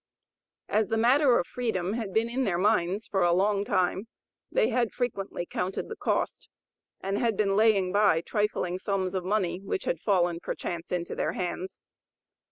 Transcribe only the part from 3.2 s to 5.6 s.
a long time, they had frequently